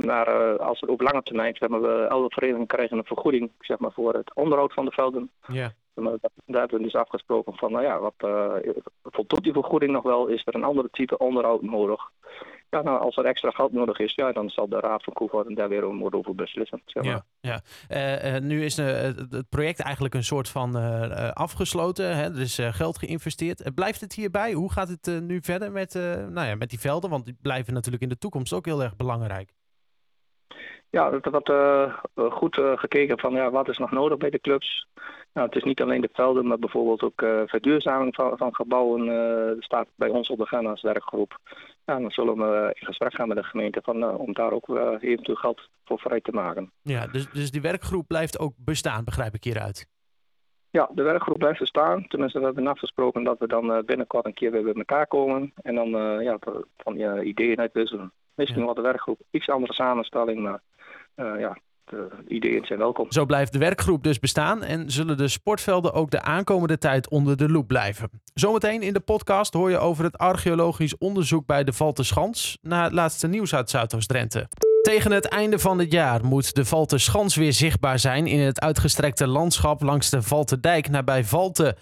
maar 0.05 0.57
als 0.59 0.79
we 0.79 0.91
op 0.91 1.01
lange 1.01 1.23
termijn, 1.23 1.55
zeg 1.55 1.69
maar, 1.69 1.81
we, 1.81 2.07
alle 2.09 2.29
verenigingen 2.29 2.67
krijgen 2.67 2.97
een 2.97 3.03
vergoeding 3.03 3.51
zeg 3.59 3.79
maar, 3.79 3.91
voor 3.91 4.13
het 4.13 4.33
onderhoud 4.33 4.73
van 4.73 4.85
de 4.85 4.91
velden. 4.91 5.29
Ja. 5.47 5.73
Maar 6.01 6.17
daar 6.45 6.59
hebben 6.59 6.77
we 6.77 6.83
dus 6.83 6.95
afgesproken 6.95 7.55
van, 7.55 7.71
nou 7.71 7.83
ja, 7.83 7.99
wat 7.99 8.13
voldoet 9.03 9.43
die 9.43 9.53
vergoeding 9.53 9.91
nog 9.91 10.03
wel? 10.03 10.27
Is 10.27 10.41
er 10.45 10.55
een 10.55 10.63
andere 10.63 10.89
type 10.91 11.17
onderhoud 11.17 11.61
nodig? 11.61 12.01
Ja, 12.69 12.81
nou, 12.81 12.99
als 12.99 13.17
er 13.17 13.25
extra 13.25 13.49
geld 13.49 13.71
nodig 13.71 13.99
is, 13.99 14.15
ja, 14.15 14.31
dan 14.31 14.49
zal 14.49 14.69
de 14.69 14.79
Raad 14.79 15.03
van 15.03 15.13
Koevoort 15.13 15.55
daar 15.55 15.69
weer 15.69 15.83
over 15.83 16.35
beslissen. 16.35 16.81
Zeg 16.85 17.03
maar. 17.03 17.23
Ja, 17.39 17.61
ja. 17.89 18.21
Uh, 18.21 18.35
uh, 18.35 18.41
nu 18.41 18.63
is 18.63 18.79
uh, 18.79 18.85
het 19.29 19.49
project 19.49 19.79
eigenlijk 19.79 20.13
een 20.13 20.23
soort 20.23 20.49
van 20.49 20.75
afgesloten. 21.33 22.15
Hè? 22.15 22.23
Er 22.23 22.39
is 22.39 22.59
geld 22.61 22.97
geïnvesteerd. 22.97 23.73
blijft 23.75 24.01
het 24.01 24.13
hierbij? 24.13 24.53
Hoe 24.53 24.71
gaat 24.71 24.89
het 24.89 25.21
nu 25.21 25.39
verder 25.41 25.71
met, 25.71 25.93
nou 26.29 26.47
ja, 26.47 26.55
met 26.55 26.69
die 26.69 26.79
velden? 26.79 27.09
Want 27.09 27.25
die 27.25 27.37
blijven 27.41 27.73
natuurlijk 27.73 28.03
in 28.03 28.09
de 28.09 28.17
toekomst 28.17 28.53
ook 28.53 28.65
heel 28.65 28.83
erg 28.83 28.95
belangrijk. 28.95 29.56
Ja, 30.97 31.11
er 31.11 31.31
wordt 31.31 31.51
goed 32.33 32.55
gekeken 32.75 33.19
van 33.19 33.33
ja, 33.33 33.51
wat 33.51 33.69
is 33.69 33.77
nog 33.77 33.91
nodig 33.91 34.17
bij 34.17 34.29
de 34.29 34.39
clubs. 34.39 34.87
Nou, 35.33 35.47
het 35.47 35.55
is 35.55 35.63
niet 35.63 35.81
alleen 35.81 36.01
de 36.01 36.09
velden, 36.13 36.47
maar 36.47 36.59
bijvoorbeeld 36.59 37.01
ook 37.01 37.25
verduurzaming 37.45 38.15
van, 38.15 38.37
van 38.37 38.55
gebouwen 38.55 39.57
staat 39.59 39.87
bij 39.95 40.09
ons 40.09 40.29
op 40.29 40.37
de 40.37 40.43
agenda 40.43 40.69
als 40.69 40.81
werkgroep. 40.81 41.37
Ja, 41.85 41.99
dan 41.99 42.11
zullen 42.11 42.37
we 42.37 42.75
in 42.79 42.85
gesprek 42.85 43.13
gaan 43.13 43.27
met 43.27 43.37
de 43.37 43.43
gemeente 43.43 43.79
van, 43.83 44.17
om 44.17 44.33
daar 44.33 44.51
ook 44.51 44.69
eventueel 44.99 45.35
geld 45.35 45.69
voor 45.85 45.99
vrij 45.99 46.21
te 46.21 46.31
maken. 46.31 46.71
Ja, 46.81 47.07
dus, 47.07 47.31
dus 47.31 47.51
die 47.51 47.61
werkgroep 47.61 48.07
blijft 48.07 48.39
ook 48.39 48.53
bestaan, 48.57 49.03
begrijp 49.03 49.33
ik 49.33 49.43
hieruit? 49.43 49.87
Ja, 50.69 50.89
de 50.93 51.03
werkgroep 51.03 51.37
blijft 51.37 51.59
er 51.59 51.67
staan. 51.67 52.07
Tenminste, 52.07 52.39
we 52.39 52.45
hebben 52.45 52.67
afgesproken 52.67 53.23
dat 53.23 53.39
we 53.39 53.47
dan 53.47 53.73
eh, 53.73 53.83
binnenkort 53.83 54.25
een 54.25 54.33
keer 54.33 54.51
weer 54.51 54.63
bij 54.63 54.73
elkaar 54.73 55.07
komen. 55.07 55.53
En 55.61 55.75
dan 55.75 55.89
ja, 56.23 56.37
van 56.77 56.97
je 56.97 57.23
ideeën 57.23 57.59
uitwisselen. 57.59 58.11
Misschien 58.35 58.59
ja. 58.59 58.65
wat 58.65 58.75
de 58.75 58.81
werkgroep 58.81 59.19
iets 59.31 59.49
andere 59.49 59.73
samenstelling, 59.73 60.39
maar 60.39 60.61
ja, 61.17 61.57
de 61.85 62.09
ideeën 62.27 62.65
zijn 62.65 62.79
welkom. 62.79 63.11
Zo 63.11 63.25
blijft 63.25 63.53
de 63.53 63.59
werkgroep 63.59 64.03
dus 64.03 64.19
bestaan 64.19 64.63
en 64.63 64.91
zullen 64.91 65.17
de 65.17 65.27
sportvelden 65.27 65.93
ook 65.93 66.11
de 66.11 66.21
aankomende 66.21 66.77
tijd 66.77 67.09
onder 67.09 67.37
de 67.37 67.49
loep 67.49 67.67
blijven. 67.67 68.09
Zometeen 68.33 68.81
in 68.81 68.93
de 68.93 68.99
podcast 68.99 69.53
hoor 69.53 69.69
je 69.69 69.77
over 69.77 70.03
het 70.03 70.17
archeologisch 70.17 70.97
onderzoek 70.97 71.45
bij 71.45 71.63
de 71.63 71.73
Valterschans 71.73 72.57
na 72.61 72.83
het 72.83 72.93
laatste 72.93 73.27
nieuws 73.27 73.55
uit 73.55 73.69
Zuidoost-Drenthe. 73.69 74.47
Tegen 74.81 75.11
het 75.11 75.27
einde 75.27 75.59
van 75.59 75.79
het 75.79 75.91
jaar 75.91 76.25
moet 76.25 76.55
de 76.55 76.65
Valterschans 76.65 77.35
weer 77.35 77.53
zichtbaar 77.53 77.99
zijn 77.99 78.27
in 78.27 78.39
het 78.39 78.59
uitgestrekte 78.59 79.27
landschap 79.27 79.81
langs 79.81 80.09
de 80.09 80.21
Valterdijk 80.21 80.89
nabij 80.89 81.23
Valten. 81.23 81.75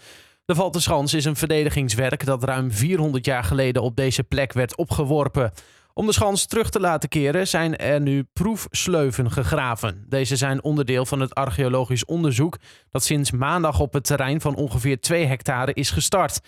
De 0.46 0.56
Valterschans 0.56 1.14
is 1.14 1.26
een 1.26 1.36
verdedigingswerk 1.36 2.26
dat 2.26 2.44
ruim 2.44 2.72
400 2.72 3.26
jaar 3.26 3.44
geleden 3.44 3.82
op 3.82 3.96
deze 3.96 4.24
plek 4.24 4.54
werd 4.54 4.78
opgeworpen. 4.78 5.52
Om 5.98 6.06
de 6.06 6.12
schans 6.12 6.46
terug 6.46 6.70
te 6.70 6.80
laten 6.80 7.10
keren 7.10 7.48
zijn 7.48 7.78
er 7.78 8.02
nu 8.02 8.24
proefsleuven 8.34 9.32
gegraven. 9.32 10.06
Deze 10.10 10.36
zijn 10.36 10.64
onderdeel 10.64 11.06
van 11.06 11.20
het 11.20 11.34
archeologisch 11.34 12.06
onderzoek 12.06 12.58
dat 12.92 13.04
sinds 13.04 13.32
maandag 13.32 13.80
op 13.80 13.94
het 13.94 14.04
terrein 14.04 14.42
van 14.42 14.56
ongeveer 14.56 15.00
2 15.00 15.26
hectare 15.26 15.74
is 15.74 15.90
gestart. 15.92 16.40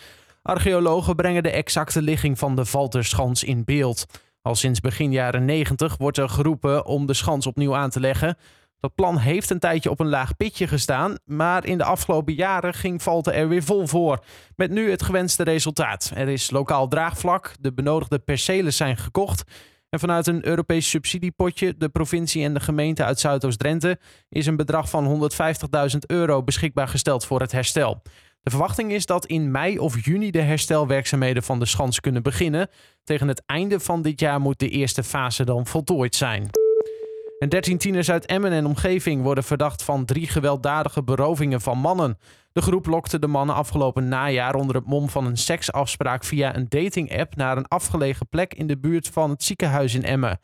Archeologen 0.41 1.15
brengen 1.15 1.43
de 1.43 1.49
exacte 1.51 2.01
ligging 2.01 2.39
van 2.39 2.55
de 2.55 2.65
Valterschans 2.65 3.43
in 3.43 3.63
beeld. 3.63 4.05
Al 4.41 4.55
sinds 4.55 4.79
begin 4.79 5.11
jaren 5.11 5.45
90 5.45 5.97
wordt 5.97 6.17
er 6.17 6.29
geroepen 6.29 6.85
om 6.85 7.05
de 7.05 7.13
schans 7.13 7.47
opnieuw 7.47 7.75
aan 7.75 7.89
te 7.89 7.99
leggen. 7.99 8.37
Dat 8.79 8.95
plan 8.95 9.17
heeft 9.17 9.49
een 9.49 9.59
tijdje 9.59 9.89
op 9.89 9.99
een 9.99 10.09
laag 10.09 10.37
pitje 10.37 10.67
gestaan, 10.67 11.17
maar 11.25 11.65
in 11.65 11.77
de 11.77 11.83
afgelopen 11.83 12.33
jaren 12.33 12.73
ging 12.73 13.01
Valten 13.01 13.33
er 13.33 13.47
weer 13.47 13.63
vol 13.63 13.87
voor. 13.87 14.23
Met 14.55 14.71
nu 14.71 14.91
het 14.91 15.03
gewenste 15.03 15.43
resultaat. 15.43 16.11
Er 16.15 16.27
is 16.27 16.51
lokaal 16.51 16.87
draagvlak, 16.87 17.55
de 17.59 17.73
benodigde 17.73 18.19
percelen 18.19 18.73
zijn 18.73 18.97
gekocht. 18.97 19.43
En 19.89 19.99
vanuit 19.99 20.27
een 20.27 20.47
Europees 20.47 20.89
subsidiepotje, 20.89 21.77
de 21.77 21.89
provincie 21.89 22.43
en 22.43 22.53
de 22.53 22.59
gemeente 22.59 23.03
uit 23.03 23.19
Zuidoost-Drenthe, 23.19 23.99
is 24.29 24.45
een 24.45 24.55
bedrag 24.55 24.89
van 24.89 25.29
150.000 25.91 25.97
euro 26.07 26.43
beschikbaar 26.43 26.87
gesteld 26.87 27.25
voor 27.25 27.39
het 27.39 27.51
herstel. 27.51 28.01
De 28.41 28.49
verwachting 28.49 28.91
is 28.91 29.05
dat 29.05 29.25
in 29.25 29.51
mei 29.51 29.79
of 29.79 30.05
juni 30.05 30.31
de 30.31 30.41
herstelwerkzaamheden 30.41 31.43
van 31.43 31.59
de 31.59 31.65
schans 31.65 31.99
kunnen 31.99 32.23
beginnen. 32.23 32.69
Tegen 33.03 33.27
het 33.27 33.43
einde 33.45 33.79
van 33.79 34.01
dit 34.01 34.19
jaar 34.19 34.41
moet 34.41 34.59
de 34.59 34.69
eerste 34.69 35.03
fase 35.03 35.43
dan 35.45 35.65
voltooid 35.65 36.15
zijn. 36.15 36.66
En 37.37 37.49
13 37.49 37.77
tieners 37.77 38.11
uit 38.11 38.25
Emmen 38.25 38.51
en 38.51 38.65
omgeving 38.65 39.23
worden 39.23 39.43
verdacht 39.43 39.83
van 39.83 40.05
drie 40.05 40.27
gewelddadige 40.27 41.03
berovingen 41.03 41.61
van 41.61 41.77
mannen. 41.77 42.17
De 42.51 42.61
groep 42.61 42.85
lokte 42.85 43.19
de 43.19 43.27
mannen 43.27 43.55
afgelopen 43.55 44.07
najaar 44.07 44.55
onder 44.55 44.75
het 44.75 44.85
mom 44.85 45.09
van 45.09 45.25
een 45.25 45.37
seksafspraak 45.37 46.23
via 46.23 46.55
een 46.55 46.65
dating-app 46.69 47.35
naar 47.35 47.57
een 47.57 47.67
afgelegen 47.67 48.29
plek 48.29 48.53
in 48.53 48.67
de 48.67 48.77
buurt 48.77 49.07
van 49.07 49.29
het 49.29 49.43
ziekenhuis 49.43 49.93
in 49.93 50.03
Emmen. 50.03 50.39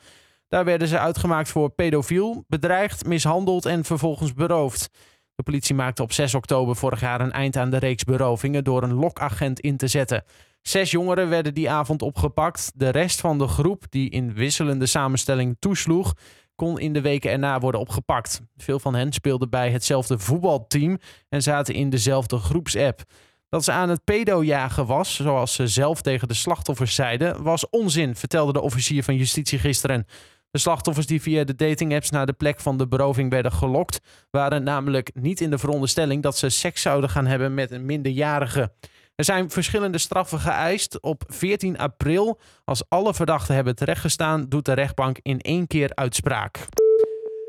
Daar 0.48 0.66
werden 0.66 0.88
ze 0.88 1.00
uitgemaakt 1.00 1.50
voor 1.50 1.70
pedofiel, 1.70 2.44
bedreigd, 2.48 3.06
mishandeld 3.06 3.66
en 3.66 3.84
vervolgens 3.84 4.34
beroofd. 4.34 4.90
De 5.36 5.44
politie 5.44 5.76
maakte 5.76 6.04
op 6.04 6.12
6 6.12 6.34
oktober 6.34 6.76
vorig 6.76 7.00
jaar 7.00 7.22
een 7.22 7.32
eind 7.32 7.58
aan 7.58 7.70
de 7.70 7.78
reeks 7.78 8.04
berovingen 8.04 8.64
door 8.64 8.84
een 8.84 8.94
lokagent 8.94 9.60
in 9.60 9.78
te 9.78 9.88
zetten. 9.88 10.24
Zes 10.62 10.92
jongeren 10.92 11.30
werden 11.30 11.54
die 11.54 11.70
avond 11.70 12.02
opgepakt. 12.02 12.72
De 12.76 12.90
rest 12.90 13.20
van 13.20 13.38
de 13.38 13.48
groep, 13.48 13.84
die 13.90 14.10
in 14.10 14.34
wisselende 14.34 14.86
samenstelling 14.86 15.56
toesloeg, 15.60 16.14
kon 16.56 16.80
in 16.80 16.94
de 16.94 17.02
weken 17.02 17.32
erna 17.32 17.60
worden 17.60 17.82
opgepakt. 17.82 18.42
Veel 18.58 18.80
van 18.80 18.96
hen 18.96 19.12
speelden 19.12 19.50
bij 19.50 19.72
hetzelfde 19.72 20.20
voetbalteam 20.20 20.98
en 21.30 21.42
zaten 21.42 21.74
in 21.74 21.90
dezelfde 21.90 22.38
groepsapp. 22.38 23.04
Dat 23.50 23.64
ze 23.64 23.72
aan 23.72 23.90
het 23.90 24.04
pedojagen 24.04 24.86
was, 24.86 25.16
zoals 25.16 25.54
ze 25.54 25.68
zelf 25.68 26.02
tegen 26.02 26.28
de 26.28 26.34
slachtoffers 26.34 26.96
zeiden, 26.96 27.44
was 27.44 27.70
onzin, 27.70 28.16
vertelde 28.16 28.54
de 28.54 28.62
officier 28.62 29.04
van 29.04 29.16
justitie 29.16 29.60
gisteren. 29.60 30.06
De 30.52 30.60
slachtoffers 30.60 31.06
die 31.06 31.22
via 31.22 31.44
de 31.44 31.56
datingapps 31.56 32.10
naar 32.10 32.26
de 32.26 32.34
plek 32.34 32.60
van 32.60 32.78
de 32.78 32.88
beroving 32.88 33.30
werden 33.30 33.52
gelokt, 33.52 34.00
waren 34.32 34.64
namelijk 34.64 35.12
niet 35.14 35.42
in 35.42 35.50
de 35.50 35.58
veronderstelling 35.58 36.24
dat 36.24 36.38
ze 36.38 36.50
seks 36.50 36.82
zouden 36.82 37.10
gaan 37.10 37.26
hebben 37.26 37.54
met 37.54 37.72
een 37.72 37.86
minderjarige. 37.86 38.72
Er 39.16 39.24
zijn 39.24 39.50
verschillende 39.50 39.98
straffen 39.98 40.40
geëist. 40.40 41.02
Op 41.02 41.24
14 41.28 41.78
april, 41.78 42.40
als 42.66 42.84
alle 42.90 43.14
verdachten 43.14 43.56
hebben 43.56 43.76
terechtgestaan, 43.76 44.46
doet 44.50 44.66
de 44.66 44.74
rechtbank 44.74 45.20
in 45.22 45.40
één 45.40 45.68
keer 45.68 45.92
uitspraak. 45.94 46.66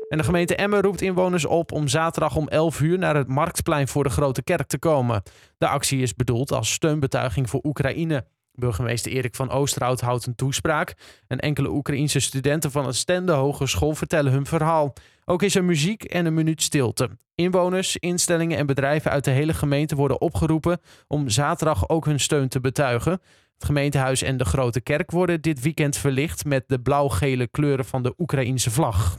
En 0.09 0.17
de 0.17 0.23
gemeente 0.23 0.55
Emmen 0.55 0.81
roept 0.81 1.01
inwoners 1.01 1.45
op 1.45 1.71
om 1.71 1.87
zaterdag 1.87 2.35
om 2.35 2.47
11 2.47 2.79
uur 2.79 2.97
naar 2.97 3.15
het 3.15 3.27
Marktplein 3.27 3.87
voor 3.87 4.03
de 4.03 4.09
Grote 4.09 4.43
Kerk 4.43 4.67
te 4.67 4.79
komen. 4.79 5.23
De 5.57 5.67
actie 5.67 6.01
is 6.01 6.15
bedoeld 6.15 6.51
als 6.51 6.73
steunbetuiging 6.73 7.49
voor 7.49 7.59
Oekraïne. 7.63 8.25
Burgemeester 8.55 9.11
Erik 9.11 9.35
van 9.35 9.49
Oosterhout 9.49 10.01
houdt 10.01 10.25
een 10.25 10.35
toespraak. 10.35 10.93
En 11.27 11.39
enkele 11.39 11.69
Oekraïense 11.69 12.19
studenten 12.19 12.71
van 12.71 12.85
het 12.85 12.95
Stende 12.95 13.31
Hogeschool 13.31 13.95
vertellen 13.95 14.31
hun 14.31 14.45
verhaal. 14.45 14.93
Ook 15.25 15.43
is 15.43 15.55
er 15.55 15.63
muziek 15.63 16.03
en 16.03 16.25
een 16.25 16.33
minuut 16.33 16.61
stilte. 16.61 17.09
Inwoners, 17.35 17.97
instellingen 17.97 18.57
en 18.57 18.65
bedrijven 18.65 19.11
uit 19.11 19.23
de 19.23 19.31
hele 19.31 19.53
gemeente 19.53 19.95
worden 19.95 20.21
opgeroepen 20.21 20.79
om 21.07 21.29
zaterdag 21.29 21.89
ook 21.89 22.05
hun 22.05 22.19
steun 22.19 22.47
te 22.47 22.59
betuigen. 22.59 23.11
Het 23.53 23.65
gemeentehuis 23.65 24.21
en 24.21 24.37
de 24.37 24.45
Grote 24.45 24.81
Kerk 24.81 25.11
worden 25.11 25.41
dit 25.41 25.61
weekend 25.61 25.97
verlicht 25.97 26.45
met 26.45 26.63
de 26.67 26.81
blauw-gele 26.81 27.47
kleuren 27.47 27.85
van 27.85 28.03
de 28.03 28.13
Oekraïense 28.17 28.71
vlag. 28.71 29.17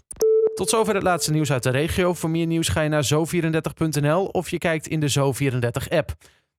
Tot 0.55 0.71
zover 0.71 0.95
het 0.95 1.03
laatste 1.03 1.33
nieuws 1.33 1.53
uit 1.53 1.63
de 1.63 1.71
regio. 1.71 2.15
Voor 2.15 2.31
meer 2.31 2.47
nieuws 2.47 2.69
ga 2.69 2.81
je 2.81 2.89
naar 2.89 3.09
zo34.nl 3.15 4.25
of 4.25 4.51
je 4.51 4.59
kijkt 4.59 4.87
in 4.87 5.01
de 5.01 5.11
Zo34-app. 5.11 6.15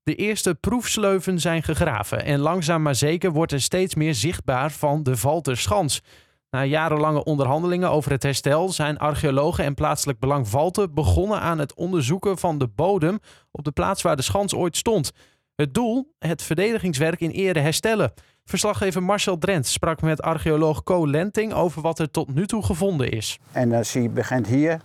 De 0.08 0.16
eerste 0.16 0.56
proefsleuven 0.56 1.40
zijn 1.40 1.64
gegraven 1.64 2.26
en 2.26 2.40
langzaam 2.40 2.82
maar 2.82 2.96
zeker 2.96 3.32
wordt 3.32 3.52
er 3.52 3.62
steeds 3.62 3.96
meer 3.96 4.14
zichtbaar 4.14 4.72
van 4.72 5.04
de 5.04 5.18
Valterschans. 5.18 6.02
Na 6.50 6.66
jarenlange 6.66 7.24
onderhandelingen 7.24 7.90
over 7.90 8.12
het 8.12 8.24
herstel 8.24 8.70
zijn 8.70 8.98
archeologen 8.98 9.64
en 9.64 9.74
plaatselijk 9.74 10.20
belang 10.20 10.48
Valten 10.48 10.94
begonnen 10.94 11.40
aan 11.40 11.60
het 11.60 11.74
onderzoeken 11.74 12.38
van 12.38 12.58
de 12.58 12.68
bodem 12.68 13.20
op 13.52 13.64
de 13.64 13.72
plaats 13.72 14.02
waar 14.02 14.16
de 14.16 14.22
schans 14.22 14.54
ooit 14.54 14.78
stond. 14.78 15.12
Het 15.56 15.74
doel? 15.74 16.14
Het 16.20 16.42
verdedigingswerk 16.42 17.20
in 17.20 17.32
ere 17.32 17.60
herstellen. 17.60 18.14
Verslaggever 18.46 19.04
Marcel 19.04 19.38
Drent 19.38 19.68
sprak 19.68 20.02
met 20.02 20.22
archeoloog 20.22 20.84
Co 20.84 21.08
Lenting 21.08 21.54
over 21.54 21.82
wat 21.82 22.00
er 22.00 22.12
tot 22.12 22.34
nu 22.34 22.46
toe 22.46 22.64
gevonden 22.64 23.12
is. 23.12 23.40
En 23.52 23.74
als 23.74 23.94
je 23.94 24.10
begint 24.10 24.48
hier 24.48 24.82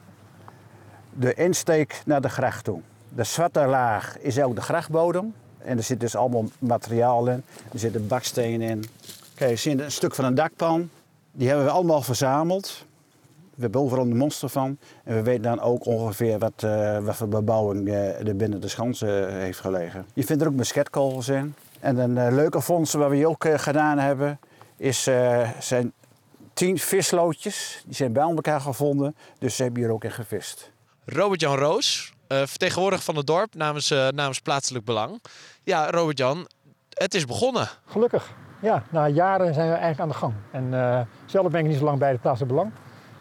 de 1.13 1.35
insteek 1.35 2.03
naar 2.05 2.21
de 2.21 2.29
gracht 2.29 2.65
toe. 2.65 2.81
De 3.15 3.25
zwarte 3.25 3.67
laag 3.67 4.19
is 4.19 4.41
ook 4.41 4.55
de 4.55 4.61
grachtbodem. 4.61 5.35
En 5.59 5.77
er 5.77 5.83
zit 5.83 6.01
dus 6.01 6.17
allemaal 6.17 6.45
materiaal 6.59 7.29
in. 7.29 7.45
Er 7.73 7.79
zit 7.79 7.95
een 7.95 8.07
baksteen 8.07 8.61
in. 8.61 8.85
Kijk, 9.35 9.51
je 9.51 9.57
ziet 9.57 9.81
een 9.81 9.93
stuk 9.93 10.15
van 10.15 10.25
een 10.25 10.35
dakpan. 10.35 10.91
Die 11.33 11.49
hebben 11.49 11.67
we 11.67 11.71
allemaal 11.71 12.03
verzameld. 12.03 12.85
We 13.55 13.63
hebben 13.63 13.81
overal 13.81 14.05
een 14.05 14.17
monster 14.17 14.49
van. 14.49 14.79
En 15.05 15.15
we 15.15 15.23
weten 15.23 15.43
dan 15.43 15.61
ook 15.61 15.87
ongeveer 15.87 16.39
wat, 16.39 16.63
uh, 16.65 16.99
wat 16.99 17.17
voor 17.17 17.29
bebouwing 17.29 17.89
uh, 17.89 18.29
er 18.29 18.37
binnen 18.37 18.61
de 18.61 18.69
schans 18.69 19.03
uh, 19.03 19.27
heeft 19.27 19.61
gelegen. 19.61 20.07
Je 20.15 20.25
vindt 20.25 20.43
er 20.43 20.49
ook 20.49 20.55
musketkogels 20.55 21.29
in. 21.29 21.55
En 21.81 21.97
een 21.99 22.35
leuke 22.35 22.61
vondst 22.61 22.93
wat 22.93 23.11
we 23.11 23.29
ook 23.29 23.47
gedaan 23.57 23.99
hebben, 23.99 24.39
is, 24.77 25.03
zijn 25.59 25.93
tien 26.53 26.79
vislootjes. 26.79 27.83
Die 27.87 27.95
zijn 27.95 28.13
bij 28.13 28.23
elkaar 28.23 28.61
gevonden, 28.61 29.17
dus 29.39 29.57
ze 29.57 29.63
hebben 29.63 29.83
hier 29.83 29.91
ook 29.91 30.05
in 30.05 30.13
gevist. 30.13 30.71
Robert-Jan 31.05 31.59
Roos, 31.59 32.15
vertegenwoordiger 32.33 33.05
van 33.05 33.17
het 33.17 33.27
dorp 33.27 33.55
namens, 33.55 33.89
namens 33.91 34.41
Plaatselijk 34.41 34.85
Belang. 34.85 35.23
Ja, 35.63 35.91
Robert-Jan, 35.91 36.47
het 36.89 37.15
is 37.15 37.25
begonnen. 37.25 37.69
Gelukkig. 37.87 38.33
Ja, 38.61 38.83
na 38.91 39.09
jaren 39.09 39.55
zijn 39.55 39.69
we 39.69 39.75
eigenlijk 39.75 40.01
aan 40.01 40.09
de 40.09 40.15
gang. 40.15 40.35
En 40.51 40.65
uh, 40.65 41.01
zelf 41.27 41.51
ben 41.51 41.61
ik 41.61 41.67
niet 41.67 41.79
zo 41.79 41.85
lang 41.85 41.99
bij 41.99 42.11
het 42.11 42.21
plaatselijk 42.21 42.55
belang. 42.55 42.73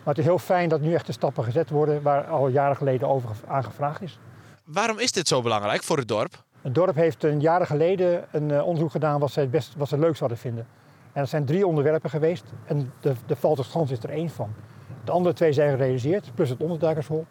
Maar 0.04 0.14
het 0.14 0.18
is 0.18 0.24
heel 0.24 0.40
fijn 0.40 0.70
dat 0.70 0.82
nu 0.82 0.94
echt 0.94 1.06
de 1.06 1.12
stappen 1.12 1.44
gezet 1.44 1.70
worden 1.70 2.02
waar 2.02 2.26
al 2.26 2.48
jaren 2.48 2.76
geleden 2.76 3.08
over 3.08 3.30
aangevraagd 3.48 4.02
is. 4.02 4.20
Waarom 4.64 5.00
is 5.00 5.12
dit 5.12 5.28
zo 5.28 5.42
belangrijk 5.42 5.84
voor 5.84 5.98
het 5.98 6.08
dorp? 6.08 6.44
Het 6.62 6.76
dorp 6.76 6.96
heeft 6.96 7.24
een 7.24 7.40
jaren 7.40 7.68
geleden 7.68 8.26
een 8.32 8.62
onderzoek 8.62 8.92
gedaan 8.92 9.20
wat 9.20 9.32
ze 9.32 9.40
het, 9.40 9.52
best, 9.52 9.76
wat 9.78 9.88
ze 9.88 9.98
leukst 9.98 10.20
hadden 10.20 10.38
vinden. 10.38 10.68
En 11.14 11.22
dat 11.22 11.30
zijn 11.30 11.46
drie 11.46 11.68
onderwerpen 11.68 12.10
geweest 12.10 12.44
en 12.66 12.94
de, 13.00 13.14
de 13.26 13.36
Valterschans 13.36 13.92
is 13.92 14.04
er 14.04 14.10
één 14.10 14.30
van. 14.30 14.54
De 15.04 15.12
andere 15.12 15.36
twee 15.36 15.54
zijn 15.54 15.72
gerealiseerd, 15.72 16.32
plus 16.36 16.50
het 16.50 16.62
onderduikershol. 16.62 17.26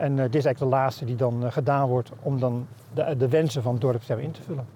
En 0.00 0.16
uh, 0.16 0.22
dit 0.22 0.34
is 0.34 0.44
eigenlijk 0.44 0.58
de 0.58 0.78
laatste 0.78 1.04
die 1.04 1.16
dan 1.16 1.44
uh, 1.44 1.52
gedaan 1.52 1.88
wordt 1.88 2.10
om 2.22 2.40
dan 2.40 2.66
de, 2.94 3.16
de 3.16 3.28
wensen 3.28 3.62
van 3.62 3.72
het 3.72 3.80
dorp 3.80 4.02
zeg, 4.02 4.18
in 4.18 4.30
te 4.30 4.42
vullen. 4.42 4.66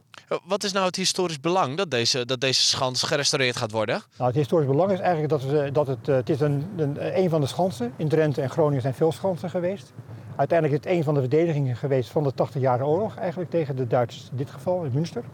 Wat 0.45 0.64
is 0.64 0.73
nou 0.73 0.87
het 0.87 0.97
historisch 0.97 1.40
belang 1.40 1.76
dat 1.76 1.90
deze, 1.90 2.25
dat 2.25 2.40
deze 2.40 2.61
schans 2.61 3.02
gerestaureerd 3.02 3.57
gaat 3.57 3.71
worden? 3.71 4.02
Nou, 4.16 4.28
het 4.28 4.38
historisch 4.38 4.69
belang 4.69 4.90
is 4.93 4.99
eigenlijk 4.99 5.28
dat, 5.28 5.45
we, 5.45 5.71
dat 5.73 5.87
het, 5.87 6.07
het 6.07 6.31
is 6.31 6.40
een, 6.40 6.66
een, 6.76 7.19
een 7.23 7.31
van 7.31 7.40
de 7.40 7.47
schansen. 7.47 7.93
In 7.97 8.09
Drenthe 8.09 8.43
en 8.43 8.50
Groningen 8.50 8.83
zijn 8.83 8.95
veel 8.95 9.12
schansen 9.12 9.50
geweest. 9.50 9.93
Uiteindelijk 10.37 10.81
is 10.81 10.90
het 10.90 10.99
een 10.99 11.04
van 11.04 11.14
de 11.14 11.21
verdedigingen 11.21 11.76
geweest 11.76 12.11
van 12.11 12.23
de 12.23 12.33
80-jarige 12.33 12.87
oorlog 12.87 13.16
eigenlijk 13.16 13.50
tegen 13.50 13.76
de 13.76 13.87
Duitsers, 13.87 14.28
in 14.31 14.37
dit 14.37 14.50
geval 14.50 14.85
in 14.85 14.90
Münster. 14.93 15.25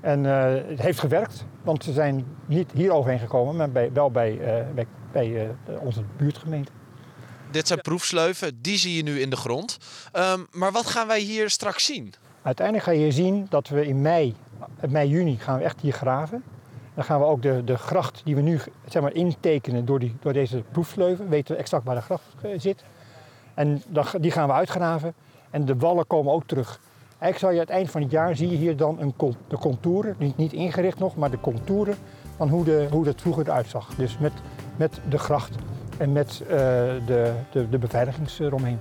En 0.00 0.24
uh, 0.24 0.44
het 0.66 0.80
heeft 0.80 1.00
gewerkt, 1.00 1.44
want 1.62 1.84
ze 1.84 1.92
zijn 1.92 2.26
niet 2.46 2.72
hier 2.72 2.92
overheen 2.92 3.18
gekomen, 3.18 3.56
maar 3.56 3.70
bij, 3.70 3.92
wel 3.92 4.10
bij, 4.10 4.32
uh, 4.32 4.74
bij, 4.74 4.86
bij 5.12 5.28
uh, 5.28 5.80
onze 5.80 6.02
buurtgemeente. 6.16 6.72
Dit 7.50 7.66
zijn 7.66 7.80
proefsleuven, 7.80 8.62
die 8.62 8.78
zie 8.78 8.96
je 8.96 9.02
nu 9.02 9.20
in 9.20 9.30
de 9.30 9.36
grond. 9.36 9.78
Ehm, 10.12 10.40
maar 10.50 10.72
wat 10.72 10.86
gaan 10.86 11.06
wij 11.06 11.20
hier 11.20 11.50
straks 11.50 11.84
zien? 11.84 12.14
Uiteindelijk 12.42 12.86
ga 12.86 12.92
je 12.92 12.98
hier 12.98 13.12
zien 13.12 13.46
dat 13.48 13.68
we 13.68 13.86
in 13.86 14.00
mei, 14.00 14.34
mei, 14.88 15.08
juni 15.08 15.36
gaan 15.36 15.58
we 15.58 15.64
echt 15.64 15.80
hier 15.80 15.92
graven. 15.92 16.42
Dan 16.94 17.04
gaan 17.04 17.20
we 17.20 17.26
ook 17.26 17.42
de, 17.42 17.64
de 17.64 17.76
gracht 17.76 18.20
die 18.24 18.34
we 18.34 18.40
nu 18.40 18.60
zeg 18.88 19.02
maar, 19.02 19.12
intekenen 19.14 19.84
door, 19.84 19.98
die, 19.98 20.16
door 20.20 20.32
deze 20.32 20.64
proefsleuven, 20.72 21.28
weten 21.28 21.54
we 21.54 21.60
exact 21.60 21.84
waar 21.84 21.94
de 21.94 22.00
gracht 22.00 22.22
eh, 22.42 22.50
zit. 22.56 22.84
En 23.54 23.82
dan, 23.88 24.06
die 24.20 24.30
gaan 24.30 24.46
we 24.46 24.54
uitgraven 24.54 25.14
en 25.50 25.64
de 25.64 25.76
wallen 25.76 26.06
komen 26.06 26.32
ook 26.32 26.46
terug. 26.46 26.80
Eigenlijk 27.18 27.38
zal 27.38 27.50
je 27.50 27.54
aan 27.54 27.66
het 27.66 27.74
eind 27.74 27.90
van 27.90 28.02
het 28.02 28.10
jaar 28.10 28.36
zie 28.36 28.50
je 28.50 28.56
hier 28.56 28.76
dan 28.76 29.00
een, 29.00 29.14
de 29.48 29.58
contouren, 29.58 30.14
niet, 30.18 30.36
niet 30.36 30.52
ingericht 30.52 30.98
nog, 30.98 31.16
maar 31.16 31.30
de 31.30 31.40
contouren 31.40 31.96
van 32.36 32.48
hoe, 32.48 32.64
de, 32.64 32.88
hoe 32.90 33.04
dat 33.04 33.20
vroeger 33.20 33.46
eruit 33.46 33.68
zag. 33.68 33.94
Dus 33.94 34.18
met, 34.18 34.32
met 34.76 35.00
de 35.08 35.18
gracht 35.18 35.54
en 36.00 36.12
met 36.12 36.40
uh, 36.42 36.48
de, 36.48 37.32
de, 37.50 37.68
de 37.68 37.78
beveiligings 37.78 38.38
eromheen. 38.38 38.80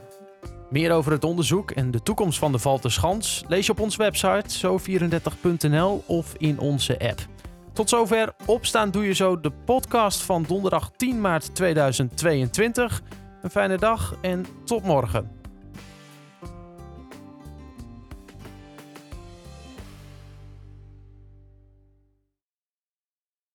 Meer 0.69 0.91
over 0.91 1.11
het 1.11 1.23
onderzoek 1.23 1.71
en 1.71 1.91
de 1.91 2.03
toekomst 2.03 2.39
van 2.39 2.51
de 2.51 2.59
Valterschans 2.59 3.43
lees 3.47 3.65
je 3.65 3.71
op 3.71 3.79
onze 3.79 3.97
website 3.97 4.67
zo34.nl 4.67 6.03
of 6.05 6.33
in 6.37 6.59
onze 6.59 6.99
app. 6.99 7.27
Tot 7.73 7.89
zover 7.89 8.33
Opstaan 8.45 8.91
Doe 8.91 9.05
Je 9.05 9.13
Zo, 9.13 9.39
de 9.39 9.51
podcast 9.65 10.21
van 10.21 10.45
donderdag 10.47 10.91
10 10.95 11.21
maart 11.21 11.55
2022. 11.55 13.01
Een 13.41 13.49
fijne 13.49 13.77
dag 13.77 14.15
en 14.21 14.45
tot 14.65 14.83
morgen. 14.83 15.38